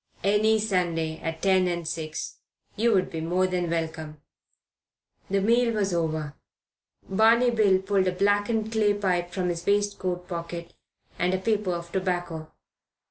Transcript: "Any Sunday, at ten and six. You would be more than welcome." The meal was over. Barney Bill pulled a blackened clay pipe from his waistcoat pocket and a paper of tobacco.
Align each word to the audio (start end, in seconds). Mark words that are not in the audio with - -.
"Any 0.23 0.57
Sunday, 0.57 1.19
at 1.21 1.43
ten 1.43 1.67
and 1.67 1.87
six. 1.87 2.37
You 2.75 2.91
would 2.95 3.11
be 3.11 3.21
more 3.21 3.45
than 3.45 3.69
welcome." 3.69 4.19
The 5.29 5.41
meal 5.41 5.75
was 5.75 5.93
over. 5.93 6.33
Barney 7.07 7.51
Bill 7.51 7.79
pulled 7.83 8.07
a 8.07 8.11
blackened 8.11 8.71
clay 8.71 8.95
pipe 8.95 9.29
from 9.31 9.49
his 9.49 9.63
waistcoat 9.63 10.27
pocket 10.27 10.73
and 11.19 11.35
a 11.35 11.37
paper 11.37 11.73
of 11.75 11.91
tobacco. 11.91 12.51